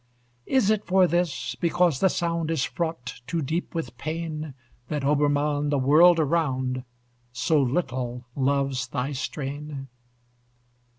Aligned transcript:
Is 0.47 0.71
it 0.71 0.83
for 0.87 1.05
this, 1.05 1.53
because 1.53 1.99
the 1.99 2.09
sound 2.09 2.49
Is 2.49 2.63
fraught 2.63 3.21
too 3.27 3.39
deep 3.43 3.75
with 3.75 3.99
pain, 3.99 4.55
That, 4.87 5.03
Obermann! 5.05 5.69
the 5.69 5.77
world 5.77 6.19
around 6.19 6.83
So 7.33 7.61
little 7.61 8.25
loves 8.35 8.87
thy 8.87 9.11
strain? 9.11 9.89